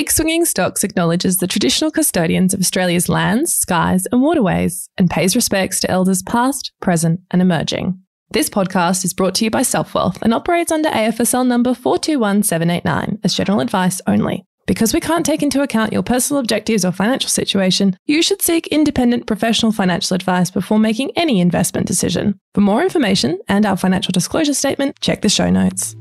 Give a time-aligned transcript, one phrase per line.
[0.00, 5.36] Big Swinging Stocks acknowledges the traditional custodians of Australia's lands, skies, and waterways and pays
[5.36, 8.00] respects to elders past, present, and emerging.
[8.30, 13.34] This podcast is brought to you by Selfwealth and operates under AFSL number 421789 as
[13.34, 14.46] general advice only.
[14.66, 18.68] Because we can't take into account your personal objectives or financial situation, you should seek
[18.68, 22.40] independent professional financial advice before making any investment decision.
[22.54, 25.94] For more information and our financial disclosure statement, check the show notes.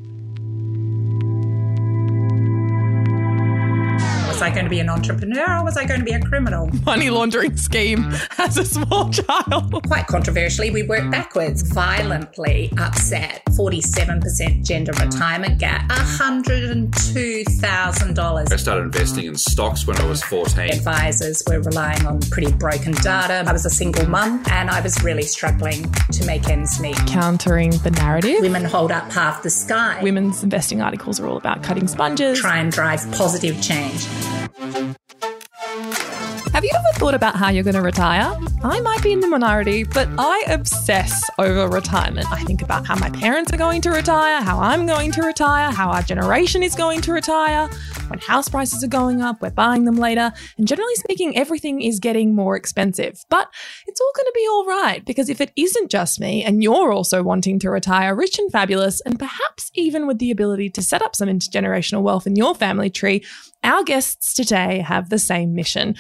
[4.50, 6.71] I going to be an entrepreneur or was I going to be a criminal?
[6.83, 9.86] Money laundering scheme as a small child.
[9.86, 13.43] Quite controversially, we worked backwards, violently upset.
[13.50, 18.51] 47% gender retirement gap, $102,000.
[18.51, 20.71] I started investing in stocks when I was 14.
[20.71, 23.43] Advisors were relying on pretty broken data.
[23.46, 26.97] I was a single mum and I was really struggling to make ends meet.
[27.05, 28.41] Countering the narrative.
[28.41, 30.00] Women hold up half the sky.
[30.02, 32.39] Women's investing articles are all about cutting sponges.
[32.39, 34.08] Try and drive positive change.
[36.53, 38.36] Have you ever thought about how you're going to retire?
[38.64, 42.30] I might be in the minority, but I obsess over retirement.
[42.31, 45.72] I think about how my parents are going to retire, how I'm going to retire,
[45.72, 47.69] how our generation is going to retire.
[48.09, 50.33] When house prices are going up, we're buying them later.
[50.58, 53.23] And generally speaking, everything is getting more expensive.
[53.30, 53.50] But
[53.88, 56.91] it's all going to be all right because if it isn't just me and you're
[56.91, 61.02] also wanting to retire rich and fabulous, and perhaps even with the ability to set
[61.02, 63.23] up some intergenerational wealth in your family tree,
[63.63, 65.95] our guests today have the same mission.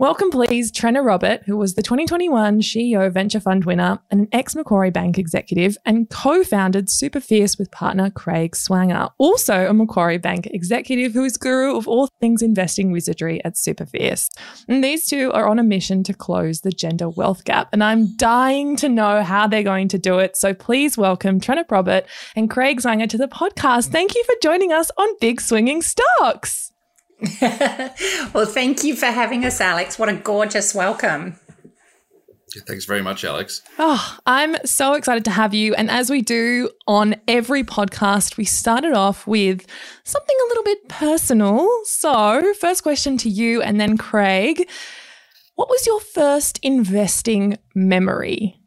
[0.00, 4.54] Welcome, please, Trenna Robert, who was the 2021 CEO Venture Fund winner and an ex
[4.54, 10.18] Macquarie Bank executive and co founded Super Fierce with partner Craig Swanger, also a Macquarie
[10.18, 14.30] Bank executive who is guru of all things investing wizardry at Super Fierce.
[14.68, 17.68] And these two are on a mission to close the gender wealth gap.
[17.72, 20.36] And I'm dying to know how they're going to do it.
[20.36, 23.86] So please welcome Trenna Robert and Craig Swanger to the podcast.
[23.86, 26.72] Thank you for joining us on Big Swinging Stocks.
[28.32, 29.98] well, thank you for having us, Aleks.
[29.98, 31.36] What a gorgeous welcome.
[32.66, 33.60] Thanks very much, Aleks.
[33.78, 35.74] Oh, I'm so excited to have you.
[35.74, 39.66] And as we do on every podcast, we started off with
[40.04, 41.68] something a little bit personal.
[41.84, 44.68] So, first question to you and then Craig.
[45.56, 48.58] What was your first investing memory?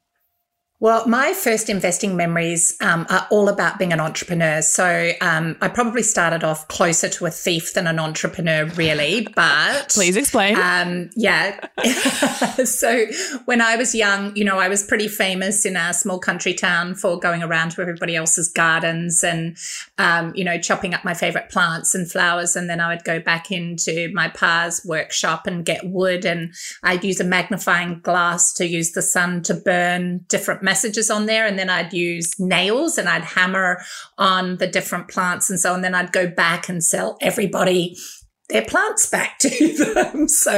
[0.82, 4.64] Well, my first investing memories um, are all about being an entrepreneur.
[4.64, 9.28] So um, I probably started off closer to a thief than an entrepreneur, really.
[9.36, 10.58] But please explain.
[10.58, 11.68] Um, yeah.
[12.66, 13.06] so
[13.46, 16.96] when I was young, you know, I was pretty famous in a small country town
[16.96, 19.58] for going around to everybody else's gardens and,
[20.00, 22.56] um, you know, chopping up my favorite plants and flowers.
[22.56, 27.04] And then I would go back into my pa's workshop and get wood, and I'd
[27.04, 31.46] use a magnifying glass to use the sun to burn different messages on there.
[31.46, 33.82] And then I'd use nails and I'd hammer
[34.18, 35.82] on the different plants and so on.
[35.82, 37.98] Then I'd go back and sell everybody
[38.52, 40.28] their plants back to them.
[40.28, 40.52] So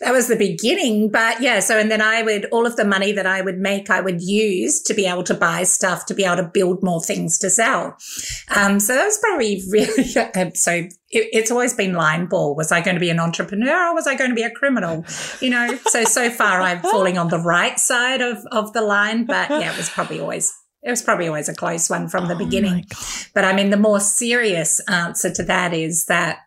[0.00, 1.10] that was the beginning.
[1.10, 3.90] But yeah, so and then I would all of the money that I would make,
[3.90, 7.02] I would use to be able to buy stuff, to be able to build more
[7.02, 7.96] things to sell.
[8.54, 10.04] Um, so that was probably really
[10.54, 10.88] so.
[11.10, 12.56] It, it's always been line ball.
[12.56, 15.04] Was I going to be an entrepreneur or was I going to be a criminal?
[15.40, 15.78] You know.
[15.86, 19.72] So so far I'm falling on the right side of of the line, but yeah,
[19.72, 20.52] it was probably always
[20.84, 22.84] it was probably always a close one from the oh beginning.
[23.32, 26.40] But I mean, the more serious answer to that is that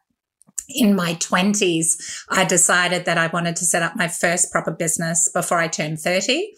[0.70, 5.30] in my 20s, I decided that I wanted to set up my first proper business
[5.34, 6.54] before I turned 30.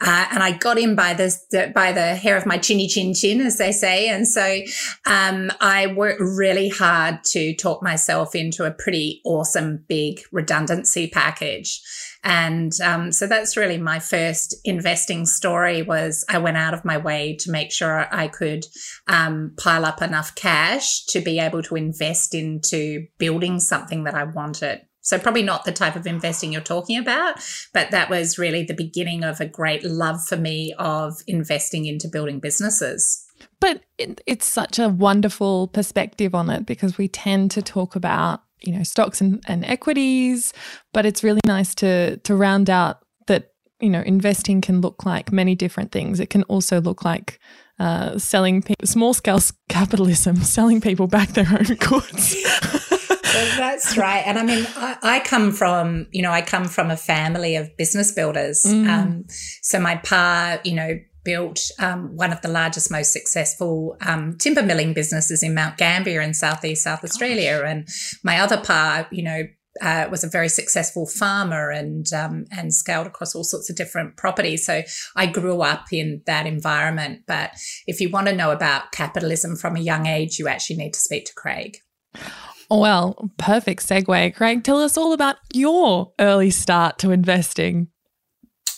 [0.00, 3.12] Uh, and I got in by the, the, by the hair of my chinny chin
[3.12, 4.08] chin, as they say.
[4.08, 4.60] And so,
[5.06, 11.82] um, I worked really hard to talk myself into a pretty awesome big redundancy package.
[12.22, 16.98] And um, so that's really my first investing story was I went out of my
[16.98, 18.66] way to make sure I could
[19.06, 24.24] um, pile up enough cash to be able to invest into building something that I
[24.24, 24.82] wanted.
[25.02, 27.40] So probably not the type of investing you're talking about,
[27.72, 32.06] but that was really the beginning of a great love for me of investing into
[32.06, 33.24] building businesses.
[33.60, 38.42] But it, it's such a wonderful perspective on it because we tend to talk about
[38.62, 40.52] you know stocks and, and equities
[40.92, 45.32] but it's really nice to to round out that you know investing can look like
[45.32, 46.20] many different things.
[46.20, 47.40] It can also look like
[47.78, 52.36] uh, selling people small scale capitalism selling people back their own goods.
[52.72, 54.22] Well, that's right.
[54.26, 57.74] And i mean I, I, come from you know i come from a family of
[57.76, 58.64] business builders.
[58.66, 58.88] Mm.
[58.88, 59.24] um,
[59.62, 64.62] so my pa you know built um, one of the largest, most successful um, timber
[64.62, 67.62] milling businesses in Mount Gambier in southeast South Australia.
[67.66, 67.88] And
[68.22, 69.42] my other part, you know,
[69.80, 74.16] uh, was a very successful farmer and um, and scaled across all sorts of different
[74.16, 74.66] properties.
[74.66, 74.82] So
[75.16, 77.22] I grew up in that environment.
[77.26, 77.52] But
[77.86, 81.00] if you want to know about capitalism from a young age, you actually need to
[81.00, 81.78] speak to Craig.
[82.68, 84.34] Well, perfect segue.
[84.34, 87.88] Craig, tell us all about your early start to investing.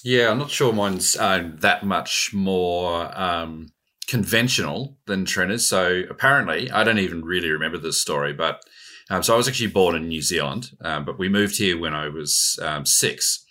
[0.04, 3.72] Yeah, I'm not sure mine's uh, that much more um,
[4.08, 5.68] conventional than Trenna's.
[5.68, 8.62] So apparently, I don't even really remember this story, but
[9.10, 11.94] um, so I was actually born in New Zealand, um, but we moved here when
[11.94, 13.44] I was um, six,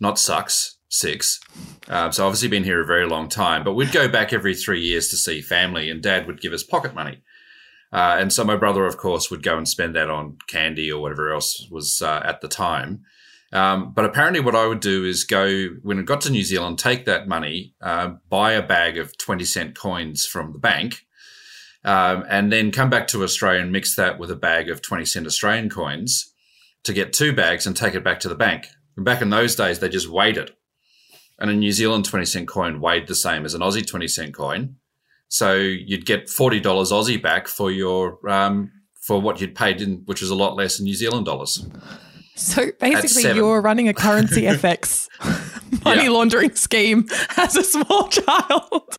[0.00, 1.40] not sucks, six.
[1.88, 4.80] Um, so obviously been here a very long time, but we'd go back every three
[4.80, 7.22] years to see family, and Dad would give us pocket money.
[7.92, 11.00] Uh, and so my brother, of course, would go and spend that on candy or
[11.00, 13.02] whatever else was uh, at the time.
[13.52, 16.78] Um, but apparently, what I would do is go when I got to New Zealand,
[16.78, 21.06] take that money, uh, buy a bag of 20 cent coins from the bank,
[21.84, 25.04] um, and then come back to Australia and mix that with a bag of 20
[25.04, 26.34] cent Australian coins
[26.82, 28.66] to get two bags and take it back to the bank.
[28.96, 30.56] And back in those days, they just weighed it.
[31.38, 34.34] And a New Zealand 20 cent coin weighed the same as an Aussie 20 cent
[34.34, 34.76] coin.
[35.28, 40.20] So you'd get $40 Aussie back for your, um, for what you'd paid in, which
[40.20, 41.64] was a lot less in New Zealand dollars.
[42.36, 45.08] So basically, you're running a currency FX
[45.84, 46.10] money yeah.
[46.10, 48.98] laundering scheme as a small child.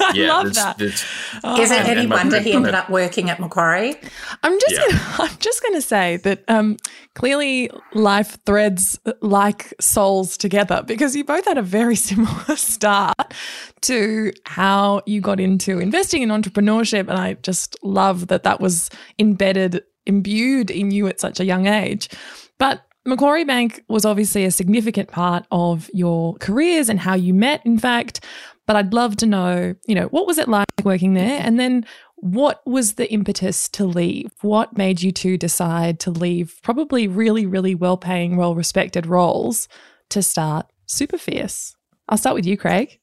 [0.00, 0.80] I yeah, love that.
[0.80, 1.04] It's,
[1.44, 1.60] oh.
[1.60, 3.96] Is it any wonder he ended up working at Macquarie?
[4.42, 4.98] I'm just yeah.
[4.98, 6.78] gonna, I'm just going to say that um,
[7.14, 13.34] clearly life threads like souls together because you both had a very similar start
[13.82, 18.88] to how you got into investing in entrepreneurship, and I just love that that was
[19.18, 22.08] embedded, imbued in you at such a young age.
[22.60, 27.64] But Macquarie Bank was obviously a significant part of your careers and how you met,
[27.64, 28.24] in fact.
[28.66, 31.40] But I'd love to know, you know, what was it like working there?
[31.42, 31.86] And then
[32.16, 34.30] what was the impetus to leave?
[34.42, 39.66] What made you two decide to leave probably really, really well paying, well respected roles
[40.10, 41.74] to start Super Fierce?
[42.10, 43.00] I'll start with you, Craig.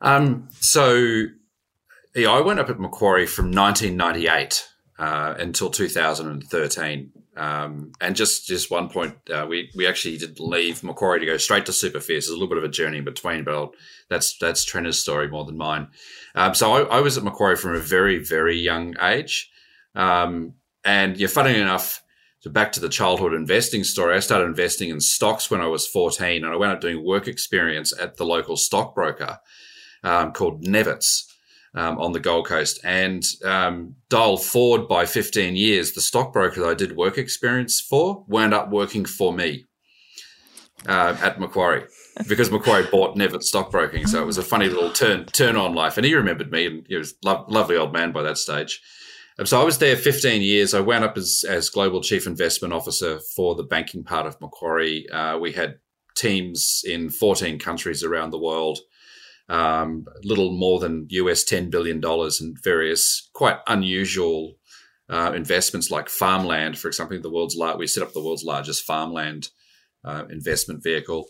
[0.00, 1.24] Um, so
[2.14, 4.68] yeah, I went up at Macquarie from 1998
[4.98, 7.12] uh, until 2013.
[7.36, 11.36] Um, and just just one point, uh, we we actually did leave Macquarie to go
[11.36, 12.26] straight to Super Fierce.
[12.26, 13.72] There's a little bit of a journey in between, but I'll,
[14.08, 15.88] that's that's Trenna's story more than mine.
[16.34, 19.50] Um, so I, I, was at Macquarie from a very very young age,
[19.94, 20.54] um,
[20.84, 22.02] and yeah, funny enough.
[22.40, 25.86] So back to the childhood investing story, I started investing in stocks when I was
[25.86, 29.38] 14, and I went up doing work experience at the local stockbroker
[30.02, 31.29] um, called Nevitz
[31.74, 35.92] um, on the Gold Coast and um, dialed forward by 15 years.
[35.92, 39.66] The stockbroker that I did work experience for wound up working for me
[40.86, 41.84] uh, at Macquarie
[42.28, 44.06] because Macquarie bought Nevitt stockbroking.
[44.06, 45.96] So it was a funny little turn turn on life.
[45.96, 48.80] And he remembered me, and he was lo- lovely old man by that stage.
[49.38, 50.74] Um, so I was there 15 years.
[50.74, 55.08] I wound up as, as global chief investment officer for the banking part of Macquarie.
[55.08, 55.78] Uh, we had
[56.16, 58.80] teams in 14 countries around the world
[59.50, 62.00] um, little more than US $10 billion
[62.40, 64.56] in various quite unusual
[65.08, 68.84] uh, investments like farmland, for example, the world's lar- we set up the world's largest
[68.84, 69.48] farmland
[70.04, 71.26] uh, investment vehicle.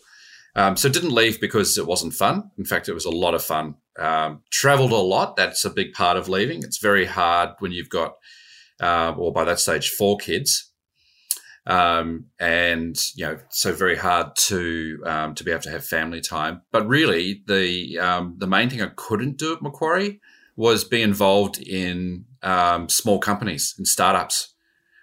[0.55, 2.51] Um, so didn't leave because it wasn't fun.
[2.59, 3.75] In fact, it was a lot of fun.
[3.97, 5.35] Um, traveled a lot.
[5.35, 6.61] That's a big part of leaving.
[6.61, 8.17] It's very hard when you've got,
[8.79, 10.70] uh, or by that stage, four kids
[11.67, 16.21] um, and you know, so very hard to um, to be able to have family
[16.21, 16.61] time.
[16.71, 20.19] But really, the um, the main thing I couldn't do at Macquarie
[20.55, 24.53] was be involved in um, small companies and startups.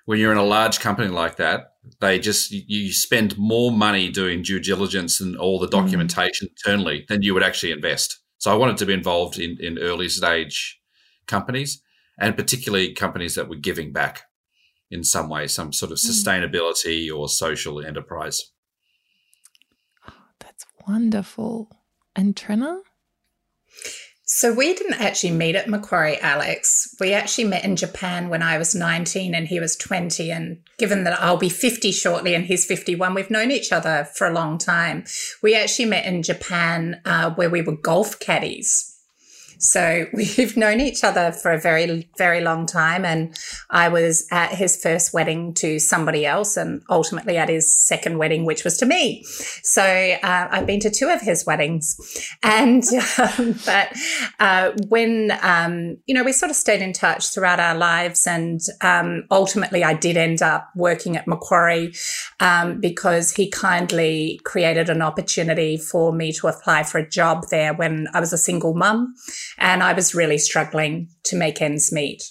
[0.04, 4.42] When you're in a large company like that, they just you spend more money doing
[4.42, 5.70] due diligence and all the mm.
[5.70, 6.50] documentation mm.
[6.50, 8.18] internally than you would actually invest.
[8.38, 10.80] So I wanted to be involved in in early stage
[11.26, 11.82] companies
[12.18, 14.22] and particularly companies that were giving back
[14.90, 16.08] in some way, some sort of hmm.
[16.08, 18.52] sustainability or social enterprise.
[20.08, 21.70] Oh, that's wonderful.
[22.16, 22.80] And Trenna?
[24.30, 26.88] So we didn't actually meet at Macquarie, Aleks.
[27.00, 30.30] We actually met in Japan when I was 19 and he was 20.
[30.30, 34.26] And given that I'll be 50 shortly and he's 51, we've known each other for
[34.26, 35.04] a long time.
[35.42, 38.87] We actually met in Japan uh, where we were golf caddies.
[39.58, 43.04] So we've known each other for a very, very long time.
[43.04, 43.36] And
[43.70, 48.44] I was at his first wedding to somebody else and ultimately at his second wedding,
[48.44, 49.24] which was to me.
[49.62, 51.96] So uh, I've been to two of his weddings.
[52.48, 52.84] And,
[53.18, 53.92] um, but
[54.38, 58.26] uh, when, um, you know, we sort of stayed in touch throughout our lives.
[58.26, 61.92] And um, ultimately, I did end up working at Macquarie
[62.40, 67.74] um, because he kindly created an opportunity for me to apply for a job there
[67.74, 69.14] when I was a single mum.
[69.56, 72.22] And I was really struggling to make ends meet.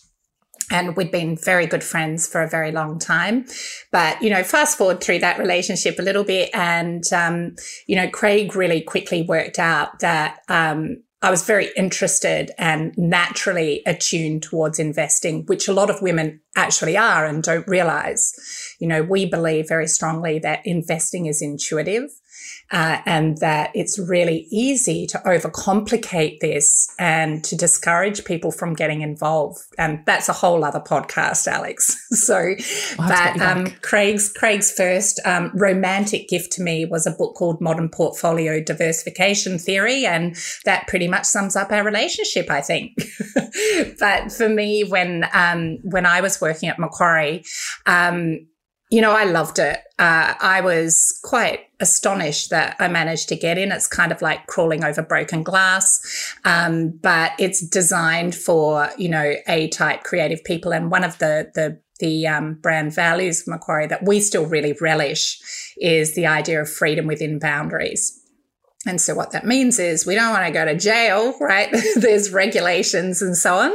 [0.69, 3.45] And we'd been very good friends for a very long time.
[3.91, 6.49] But, you know, fast forward through that relationship a little bit.
[6.53, 7.55] And, um,
[7.87, 13.81] you know, Craig really quickly worked out that, um, I was very interested and naturally
[13.87, 18.33] attuned towards investing, which a lot of women actually are and don't realize.
[18.79, 22.11] You know, we believe very strongly that investing is intuitive
[22.71, 29.01] uh, and that it's really easy to overcomplicate this and to discourage people from getting
[29.01, 29.59] involved.
[29.77, 31.91] And that's a whole other podcast, Aleks.
[32.11, 32.55] so,
[32.97, 37.89] but um, Craig's Craig's first um, romantic gift to me was a book called Modern
[37.89, 42.97] Portfolio Diversification Theory, and that pretty much sums up our relationship, I think.
[43.99, 47.43] but for me, when um, when I was working at Macquarie.
[47.85, 48.47] Um,
[48.89, 49.79] you know, I loved it.
[49.99, 53.71] Uh, I was quite astonished that I managed to get in.
[53.71, 59.33] It's kind of like crawling over broken glass, um, but it's designed for you know
[59.47, 60.73] A type creative people.
[60.73, 64.75] And one of the the the um, brand values of Macquarie that we still really
[64.79, 65.39] relish
[65.77, 68.23] is the idea of freedom within boundaries.
[68.85, 71.69] And so what that means is we don't want to go to jail, right?
[71.95, 73.71] There's regulations and so on,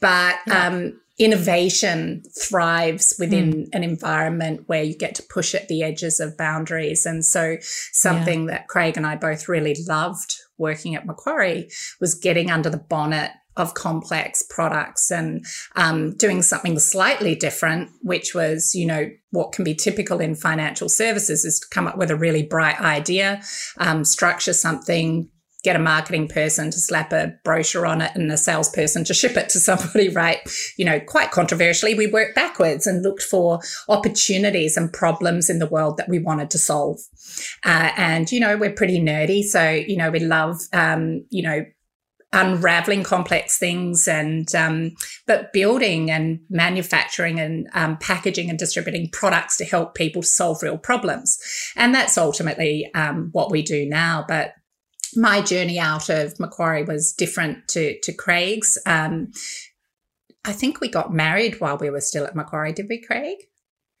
[0.00, 0.66] but yeah.
[0.66, 3.68] um, innovation thrives within mm.
[3.72, 7.04] an environment where you get to push at the edges of boundaries.
[7.04, 8.52] And so something yeah.
[8.52, 11.68] that Craig and I both really loved working at Macquarie
[12.00, 15.44] was getting under the bonnet of complex products and
[15.76, 20.88] um, doing something slightly different, which was, you know, what can be typical in financial
[20.88, 23.42] services is to come up with a really bright idea,
[23.76, 25.28] um, structure something,
[25.62, 29.36] get a marketing person to slap a brochure on it and a salesperson to ship
[29.36, 30.38] it to somebody, right?
[30.76, 35.66] You know, quite controversially, we worked backwards and looked for opportunities and problems in the
[35.66, 36.98] world that we wanted to solve.
[37.64, 39.42] Uh, and, you know, we're pretty nerdy.
[39.42, 41.64] So, you know, we love, um, you know,
[42.32, 44.92] unraveling complex things and um,
[45.26, 50.78] but building and manufacturing and um, packaging and distributing products to help people solve real
[50.78, 51.38] problems
[51.76, 54.54] and that's ultimately um, what we do now but
[55.16, 58.78] my journey out of Macquarie was different to to Craig's.
[58.86, 59.32] Um,
[60.44, 63.38] I think we got married while we were still at Macquarie, did we, Craig?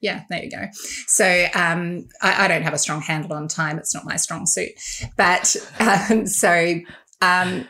[0.00, 0.66] Yeah, there you go.
[1.06, 4.46] So um, I, I, don't have a strong handle on time; it's not my strong
[4.46, 4.72] suit.
[5.16, 6.80] But um, so
[7.20, 7.68] um,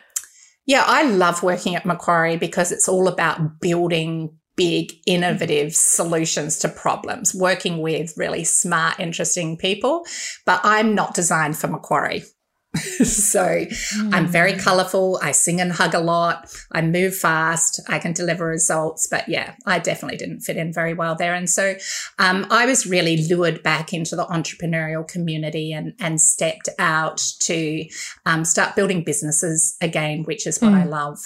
[0.66, 6.68] yeah, I love working at Macquarie because it's all about building big, innovative solutions to
[6.68, 10.06] problems, working with really smart, interesting people.
[10.46, 12.24] But I'm not designed for Macquarie.
[13.04, 14.14] so mm.
[14.14, 14.60] I'm very mm.
[14.62, 15.18] colorful.
[15.22, 16.50] I sing and hug a lot.
[16.72, 17.80] I move fast.
[17.88, 19.06] I can deliver results.
[19.10, 21.34] But yeah, I definitely didn't fit in very well there.
[21.34, 21.74] And so
[22.18, 27.84] um, I was really lured back into the entrepreneurial community and, and stepped out to
[28.24, 30.80] um, start building businesses again, which is what mm.
[30.80, 31.18] I love.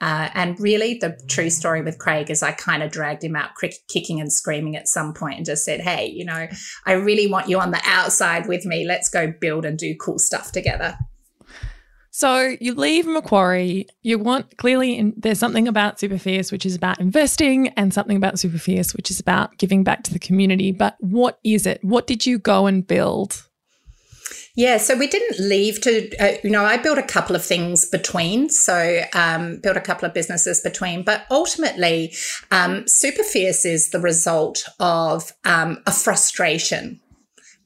[0.00, 3.50] Uh, and really, the true story with Craig is I kind of dragged him out
[3.88, 6.48] kicking and screaming at some point and just said, Hey, you know,
[6.84, 8.86] I really want you on the outside with me.
[8.86, 10.98] Let's go build and do cool stuff together.
[12.16, 13.88] So you leave Macquarie.
[14.02, 18.16] You want clearly in, there's something about Super Fierce which is about investing, and something
[18.16, 20.70] about Super Fierce which is about giving back to the community.
[20.70, 21.82] But what is it?
[21.82, 23.48] What did you go and build?
[24.56, 27.86] Yeah, so we didn't leave to, uh, you know, I built a couple of things
[27.86, 28.48] between.
[28.50, 32.14] So, um, built a couple of businesses between, but ultimately,
[32.52, 37.00] um, Super Fierce is the result of um, a frustration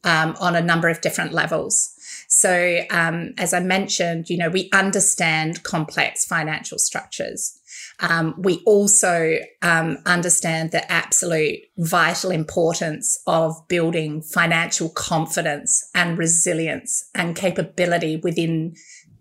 [0.03, 1.95] um, on a number of different levels.
[2.27, 7.58] So, um, as I mentioned, you know, we understand complex financial structures.
[8.01, 17.09] Um, we also um, understand the absolute vital importance of building financial confidence and resilience
[17.15, 18.75] and capability within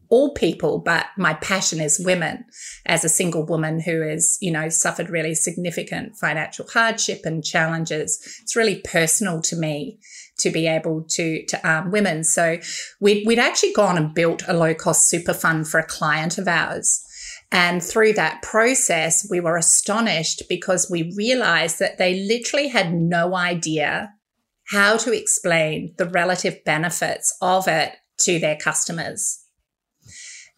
[0.10, 2.46] all people, but my passion is women.
[2.86, 8.40] As a single woman who has, you know, suffered really significant financial hardship and challenges,
[8.42, 10.00] it's really personal to me
[10.40, 12.24] to be able to to arm women.
[12.24, 12.60] So
[13.02, 16.48] we'd, we'd actually gone and built a low cost super fund for a client of
[16.48, 17.04] ours.
[17.52, 23.36] And through that process, we were astonished because we realized that they literally had no
[23.36, 24.14] idea
[24.70, 29.40] how to explain the relative benefits of it to their customers.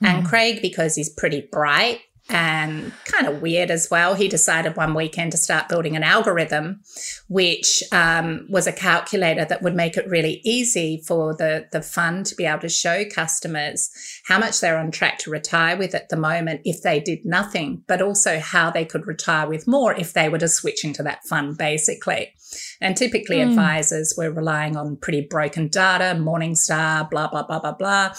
[0.01, 0.07] Mm.
[0.07, 0.29] And hmm.
[0.29, 1.99] Craig, because he's pretty bright,
[2.29, 4.13] and kind of weird as well.
[4.13, 6.81] He decided one weekend to start building an algorithm,
[7.27, 12.27] which um, was a calculator that would make it really easy for the, the fund
[12.27, 13.89] to be able to show customers
[14.25, 17.83] how much they're on track to retire with at the moment if they did nothing,
[17.87, 21.25] but also how they could retire with more if they were to switch into that
[21.25, 22.33] fund, basically.
[22.79, 23.49] And typically, mm.
[23.49, 28.13] advisors were relying on pretty broken data, Morningstar, blah, blah, blah, blah, blah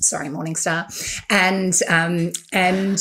[0.00, 0.86] sorry, Morningstar,
[1.30, 3.00] and um, and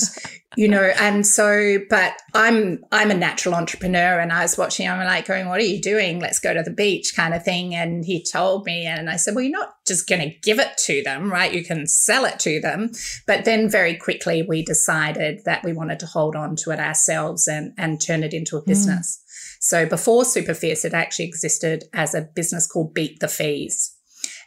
[0.55, 4.87] you know, and so, but I'm I'm a natural entrepreneur, and I was watching.
[4.87, 6.19] I'm like going, "What are you doing?
[6.19, 7.75] Let's go to the beach," kind of thing.
[7.75, 10.77] And he told me, and I said, "Well, you're not just going to give it
[10.85, 11.53] to them, right?
[11.53, 12.91] You can sell it to them."
[13.27, 17.47] But then very quickly we decided that we wanted to hold on to it ourselves
[17.47, 18.67] and and turn it into a mm.
[18.67, 19.17] business.
[19.17, 19.21] Mm.
[19.59, 23.94] So before Super Fierce, it actually existed as a business called Beat the Fees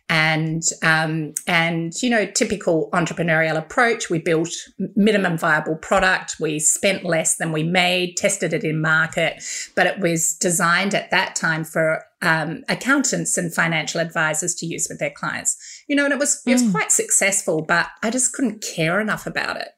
[0.08, 4.48] and um, and you know typical entrepreneurial approach we built
[4.96, 6.36] minimum viable product.
[6.40, 9.42] We spent less than we made tested it in market
[9.74, 14.86] but it was designed at that time for um, accountants and financial advisors to use
[14.88, 15.56] with their clients.
[15.88, 16.72] You know and it was it was mm.
[16.72, 19.68] quite successful but i just couldn't care enough about it.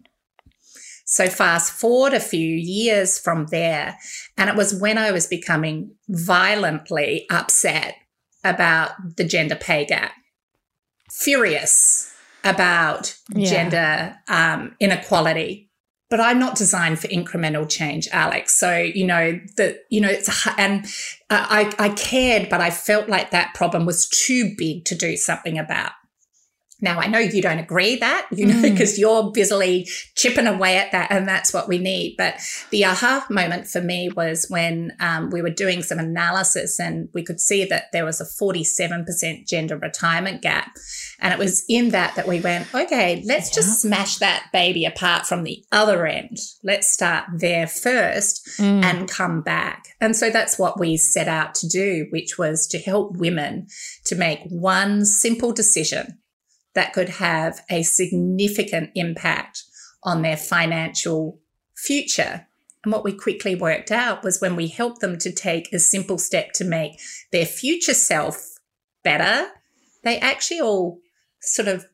[1.06, 3.98] So fast forward a few years from there
[4.38, 7.94] and it was when i was becoming violently upset
[8.44, 10.12] about the gender pay gap
[11.10, 12.12] furious
[12.44, 13.50] about yeah.
[13.50, 15.70] gender um, inequality
[16.10, 18.50] but I'm not designed for incremental change, Aleks.
[18.50, 20.84] So you know that you know it's and
[21.30, 25.16] uh, I I cared, but I felt like that problem was too big to do
[25.16, 25.92] something about.
[26.80, 28.98] Now, I know you don't agree that, you know, because mm.
[28.98, 32.16] you're busily chipping away at that, and that's what we need.
[32.16, 37.08] But the aha moment for me was when um, we were doing some analysis and
[37.12, 40.70] we could see that there was a 47% gender retirement gap.
[41.20, 43.56] And it was in that that we went, okay, let's yeah.
[43.56, 46.38] just smash that baby apart from the other end.
[46.64, 48.82] Let's start there first mm.
[48.82, 49.88] and come back.
[50.00, 53.66] And so that's what we set out to do, which was to help women
[54.06, 56.19] to make one simple decision
[56.74, 59.64] that could have a significant impact
[60.02, 61.38] on their financial
[61.74, 62.46] future.
[62.84, 66.18] And what we quickly worked out was when we helped them to take a simple
[66.18, 66.98] step to make
[67.32, 68.54] their future self
[69.02, 69.48] better,
[70.02, 71.00] they actually all
[71.42, 71.86] sort of,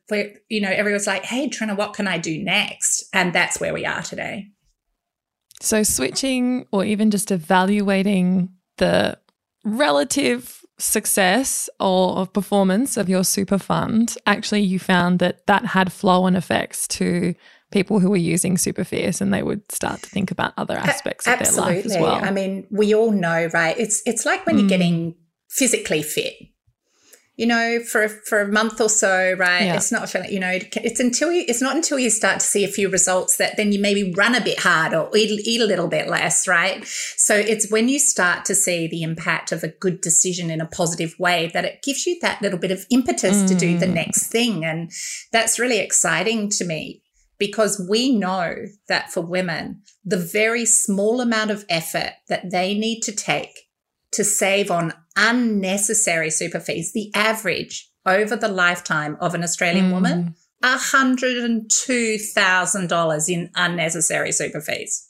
[0.49, 3.03] you know, everyone's like, hey, Trina, what can I do next?
[3.13, 4.47] And that's where we are today.
[5.59, 9.17] So, switching or even just evaluating the
[9.63, 15.91] relative success or of performance of your super fund, actually you found that that had
[15.91, 17.33] flow on effects to
[17.71, 21.27] people who were using super fierce and they would start to think about other aspects
[21.27, 22.23] of their life as well.
[22.23, 23.77] I mean, we all know, right?
[23.77, 24.59] It's it's like when mm.
[24.61, 25.15] you're getting
[25.49, 26.33] physically fit
[27.37, 29.65] you know, for for a month or so, right?
[29.65, 29.75] Yeah.
[29.75, 32.67] It's not you know, it's until you, it's not until you start to see a
[32.67, 35.87] few results that then you maybe run a bit harder or eat, eat a little
[35.87, 36.83] bit less, right?
[36.85, 40.65] So it's when you start to see the impact of a good decision in a
[40.65, 43.47] positive way that it gives you that little bit of impetus mm.
[43.49, 43.93] to do the mm.
[43.93, 44.65] next thing.
[44.65, 44.91] And
[45.31, 47.03] that's really exciting to me
[47.37, 53.01] because we know that for women, the very small amount of effort that they need
[53.01, 53.67] to take
[54.13, 56.93] to save on unnecessary super fees.
[56.93, 59.93] The average over the lifetime of an Australian mm.
[59.93, 65.06] woman, $102,000 in unnecessary super fees.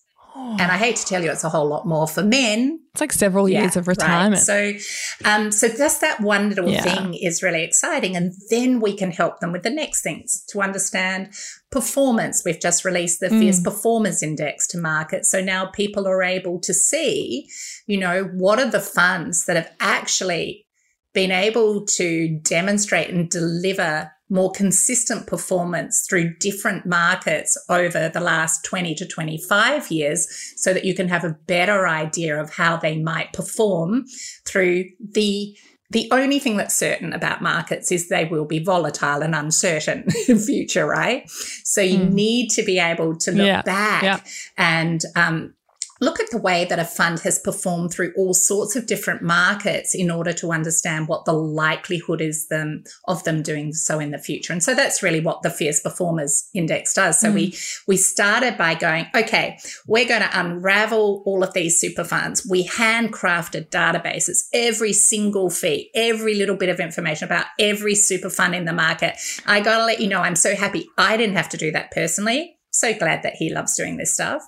[0.59, 2.79] And I hate to tell you, it's a whole lot more for men.
[2.93, 4.47] It's like several years yeah, of retirement.
[4.47, 4.79] Right.
[4.81, 6.81] So, um, so just that one little yeah.
[6.81, 10.61] thing is really exciting, and then we can help them with the next things to
[10.61, 11.33] understand
[11.69, 12.43] performance.
[12.45, 13.39] We've just released the mm.
[13.39, 17.47] Fierce Performance Index to market, so now people are able to see,
[17.85, 20.65] you know, what are the funds that have actually
[21.13, 28.63] been able to demonstrate and deliver more consistent performance through different markets over the last
[28.65, 32.97] 20 to 25 years so that you can have a better idea of how they
[32.97, 34.05] might perform
[34.45, 35.55] through the
[35.89, 40.37] the only thing that's certain about markets is they will be volatile and uncertain in
[40.37, 41.29] future, right?
[41.63, 42.11] So you mm.
[42.11, 43.61] need to be able to look yeah.
[43.61, 44.19] back yeah.
[44.57, 45.53] and um,
[45.99, 49.95] look at the way that a fund has performed through all sorts of different markets
[49.95, 54.17] in order to understand what the likelihood is them of them doing so in the
[54.17, 54.53] future.
[54.53, 57.19] And so that's really what the Fierce Performers Index does.
[57.19, 57.33] So mm.
[57.33, 57.57] we
[57.87, 59.57] we started by going, okay,
[59.87, 62.47] we're going to unravel all of these super funds.
[62.49, 68.55] We handcrafted databases, every single fee, every little bit of information about every super fund
[68.55, 69.17] in the market.
[69.45, 71.91] I got to let you know, I'm so happy I didn't have to do that
[71.91, 72.57] personally.
[72.69, 74.43] So glad that he loves doing this stuff.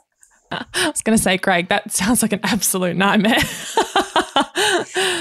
[0.51, 3.37] I was going to say, Craig, that sounds like an absolute nightmare.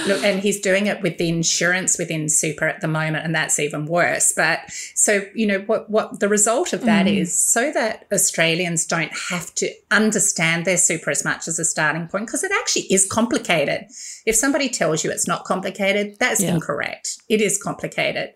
[0.07, 3.59] Look, and he's doing it with the insurance within super at the moment, and that's
[3.59, 4.33] even worse.
[4.35, 4.61] But
[4.95, 7.19] so, you know, what, what the result of that mm.
[7.19, 12.09] is so that Australians don't have to understand their super as much as a starting
[12.09, 13.87] point, because it actually is complicated.
[14.27, 16.55] If somebody tells you it's not complicated, that's yeah.
[16.55, 17.19] incorrect.
[17.29, 18.35] It is complicated.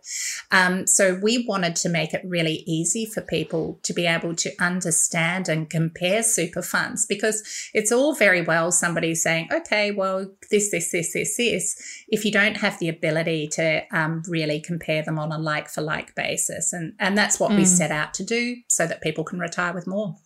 [0.50, 4.50] Um, so we wanted to make it really easy for people to be able to
[4.60, 7.42] understand and compare super funds because
[7.74, 12.24] it's all very well somebody saying, okay, well, this, this, this this, this, this, if
[12.24, 16.14] you don't have the ability to um, really compare them on a like for like
[16.14, 16.72] basis.
[16.72, 17.56] And, and that's what mm.
[17.56, 20.16] we set out to do so that people can retire with more.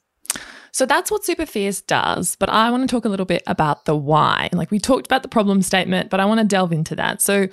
[0.73, 2.37] So that's what Super Fierce does.
[2.37, 4.51] But I want to talk a little bit about the why.
[4.53, 7.23] Like we talked about the problem statement, but I want to delve into that.
[7.23, 7.49] So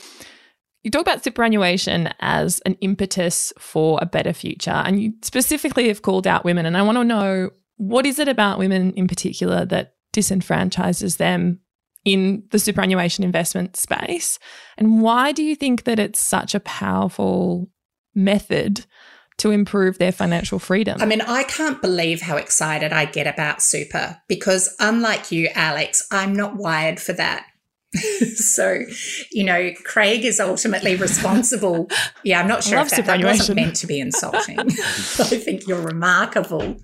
[0.84, 6.02] you talk about superannuation as an impetus for a better future, and you specifically have
[6.02, 6.66] called out women.
[6.66, 11.60] And I want to know what is it about women in particular that disenfranchises them
[12.06, 14.40] in the superannuation investment space?
[14.78, 17.70] And why do you think that it's such a powerful
[18.16, 18.86] method
[19.38, 21.02] to improve their financial freedom?
[21.02, 26.02] I mean, I can't believe how excited I get about super because, unlike you, Aleks,
[26.12, 27.48] I'm not wired for that.
[28.36, 28.84] so,
[29.32, 31.90] you know, Craig is ultimately responsible.
[32.24, 34.60] Yeah, I'm not sure if that, that wasn't meant to be insulting.
[34.60, 36.78] I think you're remarkable.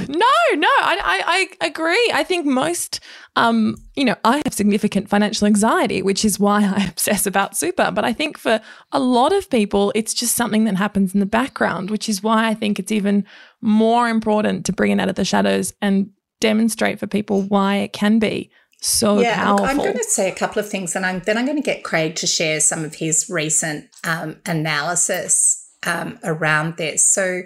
[0.00, 2.10] No, no, I, I, I agree.
[2.12, 3.00] I think most,
[3.34, 7.90] um, you know, I have significant financial anxiety, which is why I obsess about super.
[7.90, 8.60] But I think for
[8.92, 12.48] a lot of people, it's just something that happens in the background, which is why
[12.48, 13.24] I think it's even
[13.60, 17.92] more important to bring it out of the shadows and demonstrate for people why it
[17.92, 19.66] can be so yeah, powerful.
[19.66, 21.82] I'm going to say a couple of things, and I'm, then I'm going to get
[21.82, 27.06] Craig to share some of his recent um, analysis um, around this.
[27.08, 27.42] So,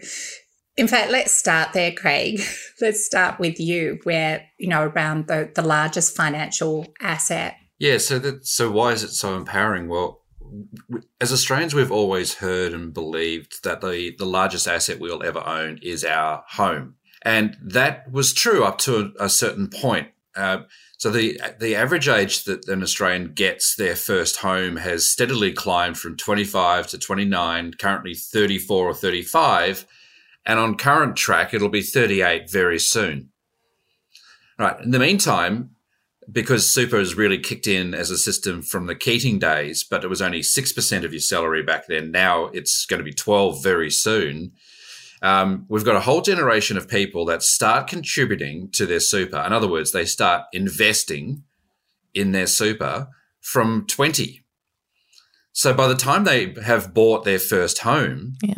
[0.76, 2.40] in fact, let's start there, Craig.
[2.80, 7.56] let's start with you, where you know around the the largest financial asset.
[7.78, 7.98] Yeah.
[7.98, 9.88] So that so why is it so empowering?
[9.88, 10.22] Well,
[11.20, 15.78] as Australians, we've always heard and believed that the the largest asset we'll ever own
[15.82, 20.08] is our home, and that was true up to a, a certain point.
[20.36, 20.62] Uh,
[21.00, 25.98] so the the average age that an Australian gets their first home has steadily climbed
[25.98, 29.86] from 25 to 29, currently 34 or 35,
[30.46, 33.30] and on current track it'll be 38 very soon.
[34.58, 34.78] Right.
[34.80, 35.70] In the meantime,
[36.30, 40.08] because super has really kicked in as a system from the Keating days, but it
[40.08, 42.10] was only 6% of your salary back then.
[42.10, 44.52] Now it's going to be 12 very soon.
[45.22, 49.38] Um, we've got a whole generation of people that start contributing to their super.
[49.38, 51.44] In other words, they start investing
[52.14, 53.08] in their super
[53.40, 54.44] from 20.
[55.52, 58.54] So by the time they have bought their first home, yeah.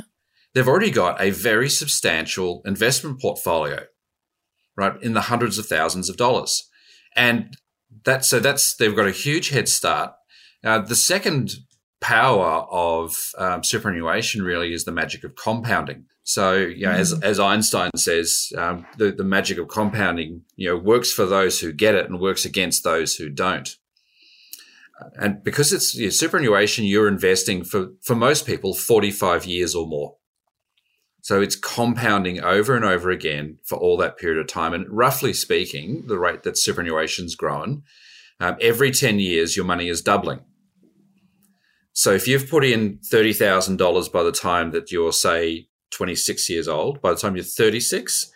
[0.55, 3.85] They've already got a very substantial investment portfolio,
[4.77, 6.69] right, in the hundreds of thousands of dollars.
[7.17, 7.57] And
[8.05, 10.13] that, so that's, they've got a huge head start.
[10.65, 11.55] Uh, the second
[12.01, 16.05] power of um, superannuation really is the magic of compounding.
[16.25, 16.99] So, you know, mm.
[16.99, 21.61] as, as Einstein says, um, the, the magic of compounding, you know, works for those
[21.61, 23.77] who get it and works against those who don't.
[25.17, 29.87] And because it's you know, superannuation, you're investing for, for most people 45 years or
[29.87, 30.17] more.
[31.23, 34.75] So it's compounding over and over again for all that period of time.
[34.75, 37.85] And roughly speaking, the rate that superannuation's grown,
[38.41, 40.41] um, every 10 years, your money is doubling.
[41.93, 47.01] So if you've put in $30,000 by the time that you're, say, 26 years old,
[47.01, 48.33] by the time you're 36,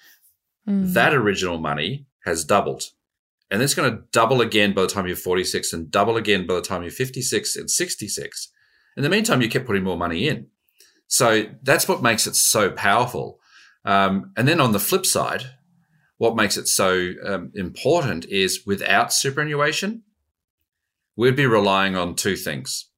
[0.69, 0.93] mm.
[0.93, 2.85] that original money has doubled.
[3.51, 6.55] And it's going to double again by the time you're 46 and double again by
[6.55, 8.53] the time you're 56 and 66.
[8.97, 10.49] In the meantime, you kept putting more money in.
[11.09, 13.39] So that's what makes it so powerful.
[13.85, 15.45] Um, and then on the flip side,
[16.19, 20.03] what makes it so um, important is without superannuation,
[21.17, 22.91] we'd be relying on two things.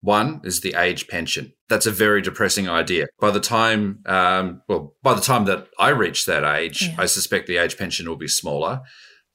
[0.00, 1.54] One is the age pension.
[1.70, 3.06] That's a very depressing idea.
[3.20, 6.96] By the time, um, well, by the time that I reach that age, yeah.
[6.98, 8.82] I suspect the age pension will be smaller.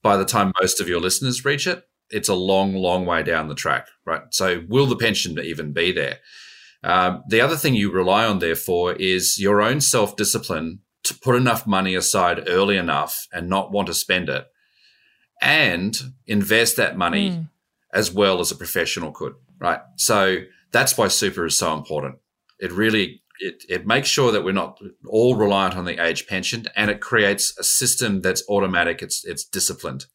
[0.02, 3.48] By the time most of your listeners reach it, it's a long, long way down
[3.48, 4.22] the track, right?
[4.30, 6.18] So, will the pension even be there?
[6.82, 11.36] Um, the other thing you rely on, therefore, is your own self discipline to put
[11.36, 14.46] enough money aside early enough and not want to spend it,
[15.42, 17.48] and invest that money mm.
[17.92, 19.80] as well as a professional could, right?
[19.96, 20.38] So,
[20.72, 22.16] that's why super is so important.
[22.58, 26.66] It really it, it makes sure that we're not all reliant on the age pension
[26.76, 30.06] and it creates a system that's automatic, it's it's disciplined.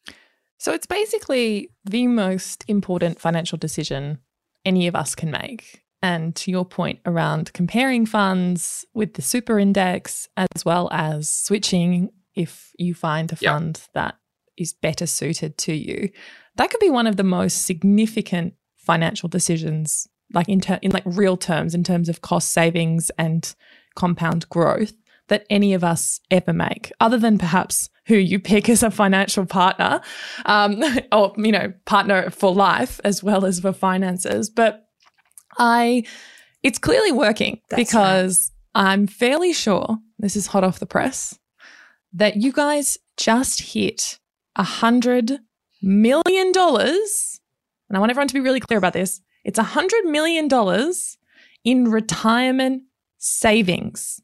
[0.57, 4.19] So it's basically the most important financial decision
[4.63, 5.83] any of us can make.
[6.01, 12.09] And to your point around comparing funds with the super index, as well as switching
[12.35, 13.93] if you find a fund yep.
[13.93, 14.15] that
[14.57, 16.09] is better suited to you,
[16.57, 21.03] that could be one of the most significant financial decisions like in ter- in like
[21.05, 23.55] real terms in terms of cost savings and
[23.95, 24.93] compound growth
[25.27, 29.45] that any of us ever make other than perhaps who you pick as a financial
[29.45, 30.01] partner
[30.45, 34.84] um, or you know partner for life as well as for finances but
[35.57, 36.03] i
[36.63, 38.91] it's clearly working That's because right.
[38.91, 41.37] i'm fairly sure this is hot off the press
[42.13, 44.19] that you guys just hit
[44.55, 45.39] a hundred
[45.81, 47.35] million dollars
[47.89, 50.49] and I want everyone to be really clear about this, it's a $100 million
[51.63, 52.83] in retirement
[53.17, 54.21] savings.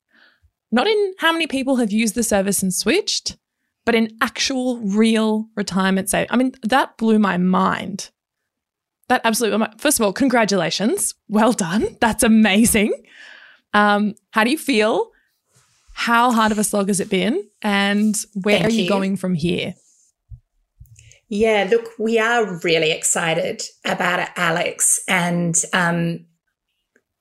[0.71, 3.37] Not in how many people have used the service and switched,
[3.85, 6.31] but in actual real retirement savings.
[6.31, 8.09] I mean, that blew my mind.
[9.11, 11.15] That absolutely, first of all, congratulations.
[11.27, 11.97] Well done.
[11.99, 12.93] That's amazing.
[13.73, 15.11] Um, how do you feel?
[15.93, 17.45] How hard of a slog has it been?
[17.61, 19.73] And where Thank are you, you going from here?
[21.27, 24.99] Yeah, look, we are really excited about it, Aleks.
[25.09, 26.25] And um,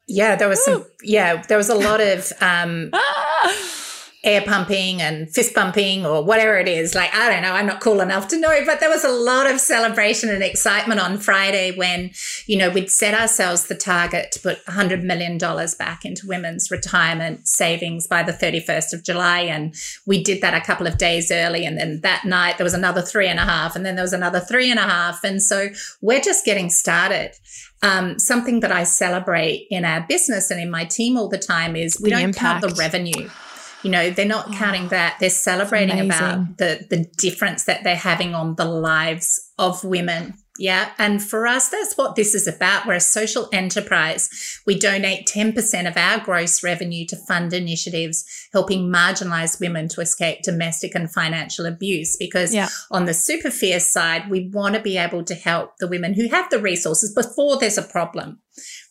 [0.06, 2.92] yeah, there was some, yeah, there was a lot of um,
[4.22, 6.94] air pumping and fist bumping or whatever it is.
[6.94, 9.50] Like, I don't know, I'm not cool enough to know, but there was a lot
[9.50, 12.10] of celebration and excitement on Friday when,
[12.46, 17.48] you know, we'd set ourselves the target to put $100 million back into women's retirement
[17.48, 19.40] savings by the 31st of July.
[19.40, 19.74] And
[20.06, 21.64] we did that a couple of days early.
[21.64, 24.12] And then that night there was another three and a half, and then there was
[24.12, 25.24] another three and a half.
[25.24, 25.68] And so
[26.02, 27.32] we're just getting started.
[27.82, 31.74] Um, something that I celebrate in our business and in my team all the time
[31.74, 32.60] is we the don't impact.
[32.60, 33.30] count the revenue.
[33.82, 35.16] You know, they're not counting that.
[35.20, 40.90] They're celebrating about the the difference that they're having on the lives of women yeah.
[40.98, 42.86] And for us, that's what this is about.
[42.86, 44.28] We're a social enterprise.
[44.66, 50.42] We donate 10% of our gross revenue to fund initiatives helping marginalized women to escape
[50.42, 52.14] domestic and financial abuse.
[52.18, 52.68] Because yeah.
[52.90, 56.28] on the super fierce side, we want to be able to help the women who
[56.28, 58.40] have the resources before there's a problem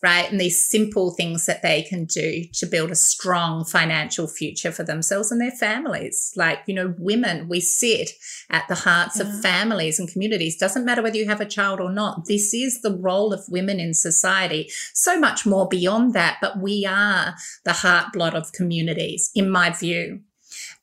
[0.01, 0.29] right?
[0.29, 4.84] And these simple things that they can do to build a strong financial future for
[4.84, 6.34] themselves and their families.
[6.36, 8.12] Like, you know, women, we sit
[8.49, 9.27] at the hearts yeah.
[9.27, 10.58] of families and communities.
[10.58, 12.25] Doesn't matter whether you have a child or not.
[12.27, 14.69] This is the role of women in society.
[14.93, 19.69] So much more beyond that, but we are the heart blood of communities, in my
[19.69, 20.21] view.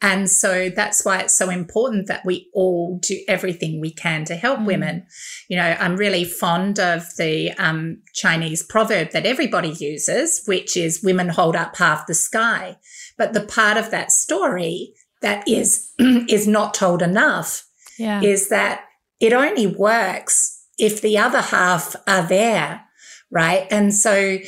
[0.03, 4.37] And so that's why it's so important that we all do everything we can to
[4.37, 4.67] help mm.
[4.67, 5.07] women.
[5.49, 11.03] You know, I'm really fond of the um, Chinese proverb that everybody uses, which is
[11.03, 12.77] women hold up half the sky.
[13.17, 17.67] But the part of that story that is, is not told enough
[17.99, 18.21] yeah.
[18.21, 18.83] is that
[19.19, 22.83] it only works if the other half are there.
[23.31, 23.67] Right.
[23.71, 24.39] And so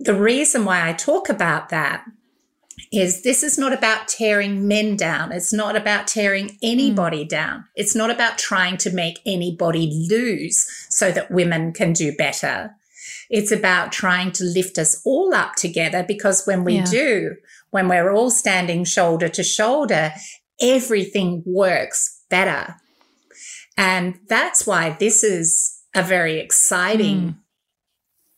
[0.00, 2.04] the reason why I talk about that
[2.92, 5.32] is this is not about tearing men down.
[5.32, 7.28] It's not about tearing anybody mm.
[7.28, 7.64] down.
[7.74, 12.74] It's not about trying to make anybody lose so that women can do better.
[13.30, 16.86] It's about trying to lift us all up together because when we yeah.
[16.86, 17.36] do,
[17.70, 20.12] when we're all standing shoulder to shoulder,
[20.60, 22.76] everything works better.
[23.76, 27.36] And that's why this is a very exciting, mm.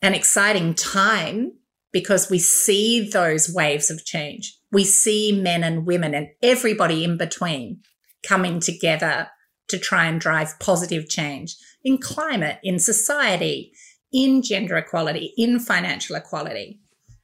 [0.02, 1.52] an exciting time
[1.92, 4.56] because we see those waves of change.
[4.72, 7.80] We see men and women and everybody in between
[8.22, 9.28] coming together
[9.68, 13.72] to try and drive positive change in climate, in society,
[14.12, 16.80] in gender equality, in financial equality.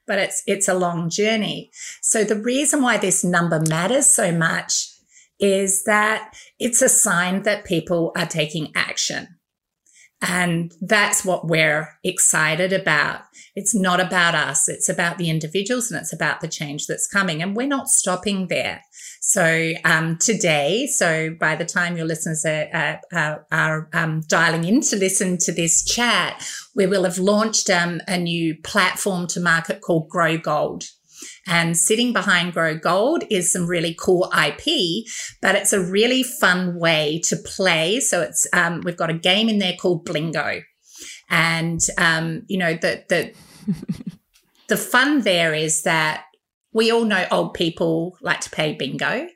[0.06, 1.70] But it's, it's a long journey.
[2.00, 4.88] So the reason why this number matters so much
[5.38, 9.35] is that it's a sign that people are taking action.
[10.22, 13.22] And that's what we're excited about.
[13.54, 14.68] It's not about us.
[14.68, 17.42] It's about the individuals and it's about the change that's coming.
[17.42, 18.82] And we're not stopping there.
[19.20, 24.80] So um, today, so by the time your listeners are, are, are um, dialing in
[24.82, 29.80] to listen to this chat, we will have launched um, a new platform to market
[29.80, 30.84] called Grow Gold.
[31.46, 35.06] And sitting behind Grow Gold is some really cool IP,
[35.40, 38.00] but it's a really fun way to play.
[38.00, 40.62] So it's um, we've got a game in there called Blingo,
[41.30, 43.32] and um, you know the the
[44.68, 46.24] the fun there is that
[46.72, 49.28] we all know old people like to play bingo.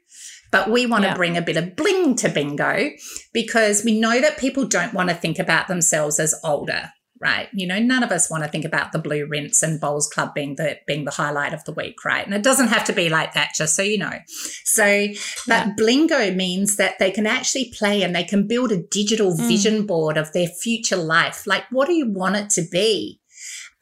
[0.53, 1.11] But we want yeah.
[1.11, 2.91] to bring a bit of bling to bingo
[3.33, 6.91] because we know that people don't want to think about themselves as older
[7.21, 7.49] right?
[7.53, 10.35] You know, none of us want to think about the blue rinse and bowls club
[10.35, 12.25] being the being the highlight of the week, right?
[12.25, 14.19] And it doesn't have to be like that, just so you know.
[14.65, 15.09] So,
[15.47, 15.75] but yeah.
[15.79, 19.47] Blingo means that they can actually play and they can build a digital mm.
[19.47, 21.47] vision board of their future life.
[21.47, 23.21] Like, what do you want it to be?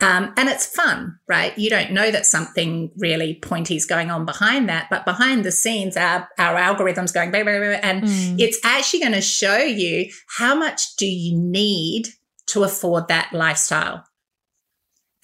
[0.00, 1.56] Um, and it's fun, right?
[1.58, 5.50] You don't know that something really pointy is going on behind that, but behind the
[5.50, 8.36] scenes, our, our algorithm's going, blah, blah, blah, and mm.
[8.38, 12.06] it's actually going to show you how much do you need
[12.48, 14.04] to afford that lifestyle?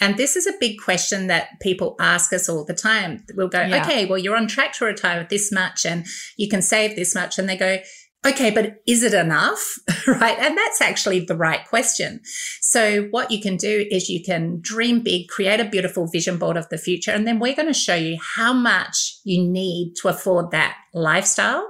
[0.01, 3.25] And this is a big question that people ask us all the time.
[3.35, 3.83] We'll go, yeah.
[3.83, 6.05] okay, well, you're on track to retire with this much and
[6.37, 7.39] you can save this much.
[7.39, 7.79] And they go,
[8.27, 9.79] okay, but is it enough?
[10.07, 10.39] right.
[10.39, 12.21] And that's actually the right question.
[12.61, 16.57] So what you can do is you can dream big, create a beautiful vision board
[16.57, 17.11] of the future.
[17.11, 21.67] And then we're going to show you how much you need to afford that lifestyle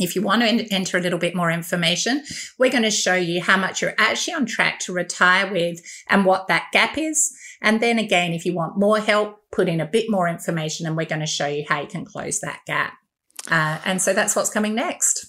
[0.00, 2.24] If you want to enter a little bit more information,
[2.58, 6.24] we're going to show you how much you're actually on track to retire with and
[6.24, 7.32] what that gap is.
[7.62, 10.96] And then again, if you want more help, put in a bit more information and
[10.96, 12.94] we're going to show you how you can close that gap.
[13.50, 15.26] Uh, and so that's what's coming next.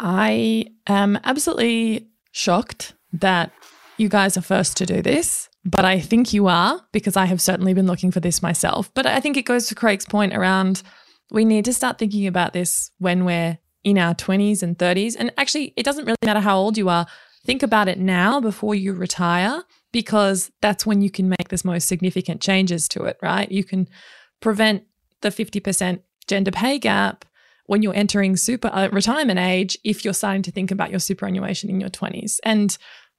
[0.00, 3.52] I am absolutely shocked that
[3.96, 7.40] you guys are first to do this, but I think you are because I have
[7.40, 8.92] certainly been looking for this myself.
[8.92, 10.82] But I think it goes to Craig's point around
[11.30, 15.14] we need to start thinking about this when we're in our 20s and 30s.
[15.18, 17.06] And actually, it doesn't really matter how old you are.
[17.44, 21.86] Think about it now before you retire because that's when you can make the most
[21.86, 23.50] significant changes to it, right?
[23.52, 23.88] You can
[24.40, 24.84] prevent
[25.20, 27.24] the 50% gender pay gap
[27.66, 31.70] when you're entering super uh, retirement age if you're starting to think about your superannuation
[31.70, 32.38] in your 20s.
[32.44, 32.76] And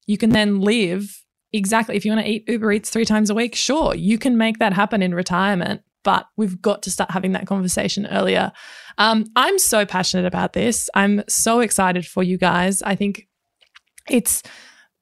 [0.07, 1.23] you can then live
[1.53, 4.37] exactly if you want to eat Uber Eats three times a week, sure, you can
[4.37, 5.81] make that happen in retirement.
[6.05, 8.53] But we've got to start having that conversation earlier.
[8.97, 10.89] Um, I'm so passionate about this.
[10.93, 12.81] I'm so excited for you guys.
[12.81, 13.27] I think
[14.09, 14.41] it's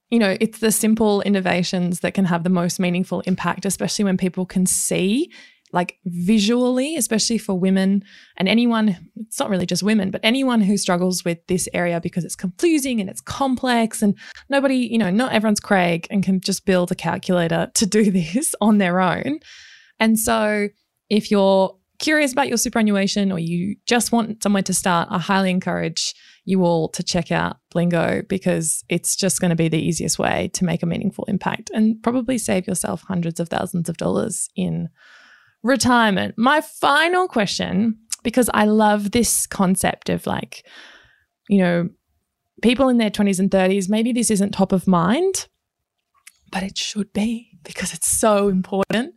[0.10, 4.16] you know, it's the simple innovations that can have the most meaningful impact, especially when
[4.16, 5.32] people can see
[5.74, 8.04] like visually, especially for women
[8.38, 12.24] and anyone, it's not really just women, but anyone who struggles with this area because
[12.24, 14.16] it's confusing and it's complex and
[14.50, 18.54] nobody, you know, not everyone's Craig and can just build a calculator to do this
[18.62, 19.40] on their own.
[20.00, 20.70] And so
[21.10, 25.52] if you're curious about your superannuation or you just want somewhere to start, I highly
[25.52, 26.14] encourage
[26.46, 30.50] you all to check out Blingo because it's just going to be the easiest way
[30.54, 34.90] to make a meaningful impact and probably save yourself hundreds of thousands of dollars in
[35.62, 36.36] retirement.
[36.38, 40.66] My final question, because I love this concept of like,
[41.48, 41.90] you know,
[42.62, 45.48] people in their 20s and 30s, maybe this isn't top of mind,
[46.52, 49.16] but it should be because it's so important.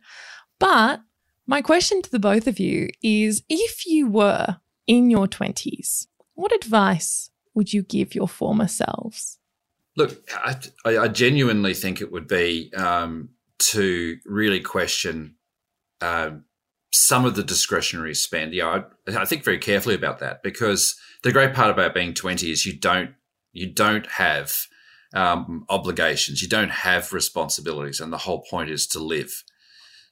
[0.59, 1.01] But
[1.47, 6.53] my question to the both of you is if you were in your 20s, what
[6.53, 9.39] advice would you give your former selves?
[9.95, 13.29] Look, I, I genuinely think it would be um,
[13.71, 15.35] to really question
[16.01, 16.31] uh,
[16.91, 18.53] some of the discretionary spend.
[18.53, 22.51] Yeah, I, I, think very carefully about that because the great part about being 20
[22.51, 23.11] is you don't
[23.51, 24.55] you don't have
[25.15, 29.43] um, obligations, you don't have responsibilities, and the whole point is to live.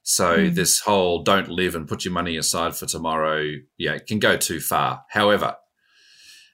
[0.08, 0.54] So mm.
[0.54, 4.60] this whole don't live and put your money aside for tomorrow, yeah, can go too
[4.60, 5.04] far.
[5.10, 5.56] However,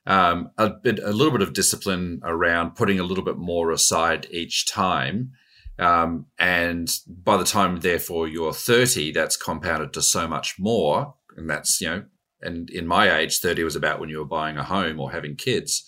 [0.06, 4.26] um, a bit, a little bit of discipline around putting a little bit more aside
[4.32, 5.34] each time.
[5.78, 11.16] Um, and by the time, therefore, you're 30, that's compounded to so much more.
[11.36, 12.04] And that's, you know,
[12.42, 15.36] and in my age, 30 was about when you were buying a home or having
[15.36, 15.86] kids.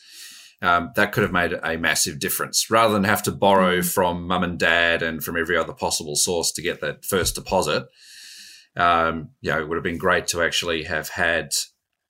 [0.63, 3.93] Um, that could have made a massive difference rather than have to borrow mm.
[3.93, 7.85] from mum and dad and from every other possible source to get that first deposit.
[8.77, 11.53] Um, you know, it would have been great to actually have had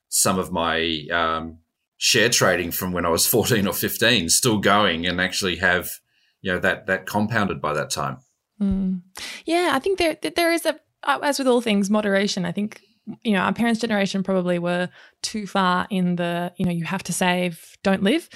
[0.09, 1.57] some of my um,
[1.97, 5.89] share trading from when I was 14 or 15 still going and actually have,
[6.41, 8.17] you know, that, that compounded by that time.
[8.61, 9.01] Mm.
[9.45, 12.45] Yeah, I think there, there is a, uh, as with all things, moderation.
[12.45, 12.81] I think,
[13.23, 14.89] you know, our parents' generation probably were
[15.21, 18.29] too far in the, you know, you have to save, don't live.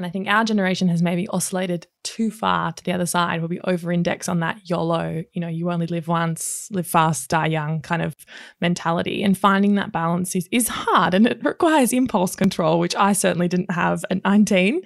[0.00, 3.48] And I think our generation has maybe oscillated too far to the other side where
[3.48, 7.48] we over index on that YOLO, you know, you only live once, live fast, die
[7.48, 8.16] young kind of
[8.62, 9.22] mentality.
[9.22, 13.46] And finding that balance is, is hard and it requires impulse control, which I certainly
[13.46, 14.80] didn't have at 19.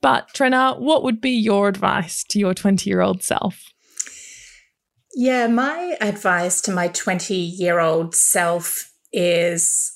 [0.00, 3.73] But Trenna, what would be your advice to your 20 year old self?
[5.14, 9.92] Yeah, my advice to my 20 year old self is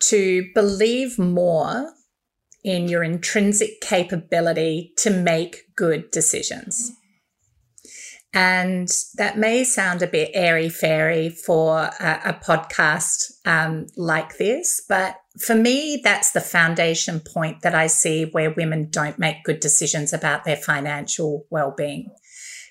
[0.00, 1.92] to believe more
[2.62, 6.92] in your intrinsic capability to make good decisions.
[8.34, 14.82] And that may sound a bit airy fairy for a, a podcast um, like this,
[14.86, 19.60] but for me, that's the foundation point that I see where women don't make good
[19.60, 22.10] decisions about their financial well being.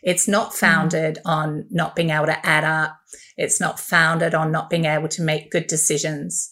[0.06, 0.54] It's not mm.
[0.54, 1.22] founded mm.
[1.30, 2.98] on not being able to add up.
[3.36, 6.52] It's not founded on not being able to make good decisions.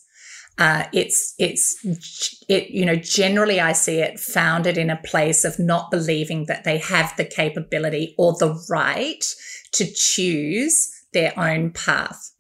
[0.58, 1.76] Uh, it's it's
[2.48, 6.64] it you know generally I see it founded in a place of not believing that
[6.64, 9.24] they have the capability or the right
[9.72, 12.34] to choose their own path.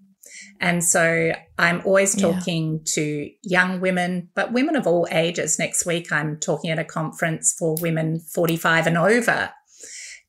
[0.59, 2.79] And so I'm always talking yeah.
[2.93, 5.59] to young women, but women of all ages.
[5.59, 9.51] Next week, I'm talking at a conference for women 45 and over.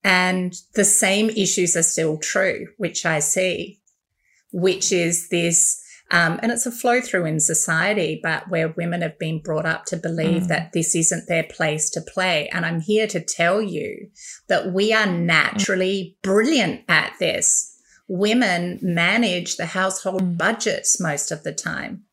[0.04, 3.80] And the same issues are still true, which I see,
[4.52, 9.18] which is this um, and it's a flow through in society, but where women have
[9.18, 10.48] been brought up to believe mm.
[10.48, 12.48] that this isn't their place to play.
[12.52, 14.10] And I'm here to tell you
[14.48, 17.74] that we are naturally brilliant at this.
[18.06, 20.38] Women manage the household mm.
[20.38, 22.04] budgets most of the time.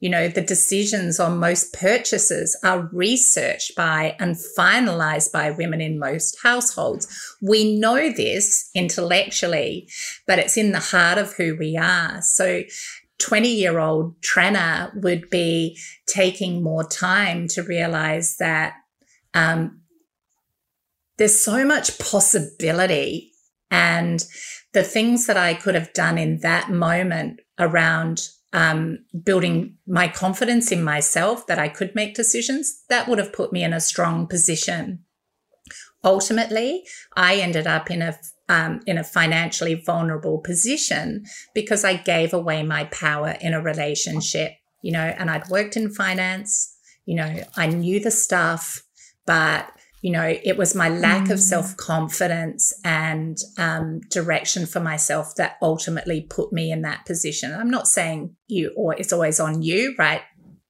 [0.00, 5.98] You know, the decisions on most purchases are researched by and finalized by women in
[5.98, 7.08] most households.
[7.42, 9.88] We know this intellectually,
[10.26, 12.22] but it's in the heart of who we are.
[12.22, 12.62] So
[13.18, 15.76] 20 year old Trenna would be
[16.06, 18.74] taking more time to realize that
[19.34, 19.80] um,
[21.16, 23.32] there's so much possibility
[23.70, 24.24] and
[24.72, 30.72] the things that I could have done in that moment around um, building my confidence
[30.72, 34.26] in myself that I could make decisions, that would have put me in a strong
[34.26, 35.04] position.
[36.02, 36.84] Ultimately,
[37.16, 38.18] I ended up in a
[38.50, 44.52] um, in a financially vulnerable position because I gave away my power in a relationship.
[44.80, 46.74] You know, and I'd worked in finance.
[47.04, 48.82] You know, I knew the stuff,
[49.26, 49.70] but
[50.00, 51.32] you know, it was my lack mm.
[51.32, 57.52] of self confidence and um, direction for myself that ultimately put me in that position.
[57.52, 60.22] I'm not saying you or it's always on you, right?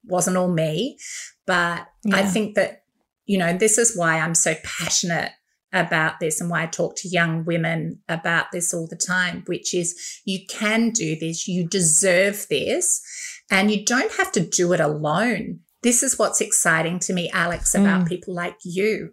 [0.05, 0.99] Wasn't all me,
[1.47, 2.17] but yeah.
[2.17, 2.85] I think that,
[3.27, 5.33] you know, this is why I'm so passionate
[5.75, 9.75] about this and why I talk to young women about this all the time, which
[9.75, 13.03] is you can do this, you deserve this,
[13.51, 15.61] and you don't have to do it alone.
[15.83, 18.09] This is what's exciting to me, Aleks, about mm.
[18.09, 19.13] people like you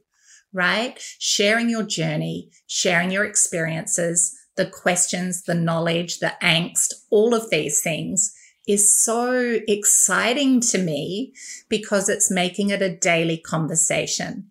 [0.55, 0.97] right?
[1.19, 7.81] Sharing your journey, sharing your experiences, the questions, the knowledge, the angst, all of these
[7.81, 8.33] things
[8.67, 11.33] is so exciting to me
[11.69, 14.49] because it's making it a daily conversation.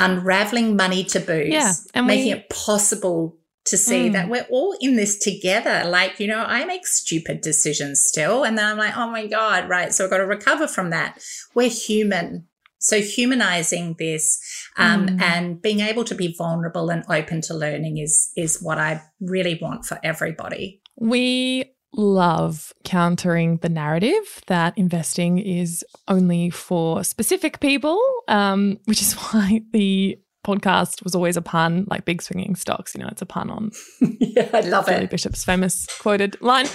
[0.00, 4.12] Unraveling money taboos, yeah, and making we, it possible to see mm.
[4.12, 5.84] that we're all in this together.
[5.86, 8.44] Like, you know, I make stupid decisions still.
[8.44, 9.92] And then I'm like, oh my God, right.
[9.92, 11.22] So I've got to recover from that.
[11.54, 12.46] We're human.
[12.78, 14.40] So humanizing this
[14.76, 15.20] um, mm.
[15.20, 19.58] and being able to be vulnerable and open to learning is is what I really
[19.60, 20.80] want for everybody.
[20.96, 29.12] We love countering the narrative that investing is only for specific people, um, which is
[29.32, 32.94] why the podcast was always a pun, like big swinging stocks.
[32.94, 33.70] You know, it's a pun on.
[34.00, 35.10] yeah, I love Julie it.
[35.10, 36.66] Bishop's famous quoted line.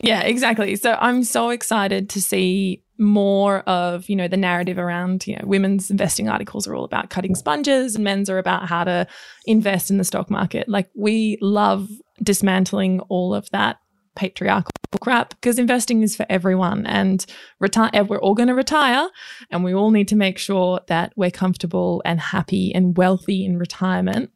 [0.00, 0.76] Yeah, exactly.
[0.76, 5.42] So I'm so excited to see more of you know the narrative around you know
[5.44, 9.06] women's investing articles are all about cutting sponges and men's are about how to
[9.46, 10.68] invest in the stock market.
[10.68, 11.88] Like we love
[12.22, 13.78] dismantling all of that
[14.14, 14.70] patriarchal
[15.00, 17.26] crap because investing is for everyone and
[17.60, 19.08] retire we're all going to retire
[19.50, 23.58] and we all need to make sure that we're comfortable and happy and wealthy in
[23.58, 24.30] retirement.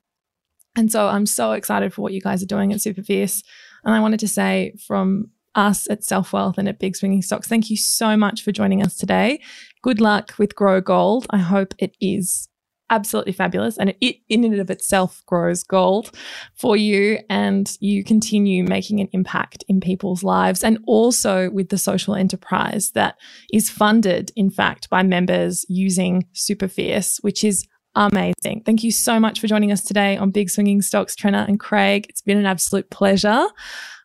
[0.76, 3.42] And so i'm so excited for what you guys are doing at super fierce.
[3.84, 7.48] And i wanted to say from us at Selfwealth and at Big Swinging Stocks.
[7.48, 9.40] Thank you so much for joining us today.
[9.82, 11.26] Good luck with Grow Gold.
[11.30, 12.48] I hope it is
[12.90, 16.10] absolutely fabulous and it in and of itself grows gold
[16.54, 21.78] for you and you continue making an impact in people's lives and also with the
[21.78, 23.16] social enterprise that
[23.52, 29.18] is funded in fact by members using super fierce which is amazing thank you so
[29.18, 32.46] much for joining us today on big swinging stocks Trenna and craig it's been an
[32.46, 33.46] absolute pleasure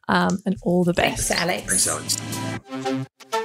[0.07, 1.27] um, and all the best.
[1.29, 1.87] Thanks, Aleks.
[1.87, 3.44] Thanks, Aleks.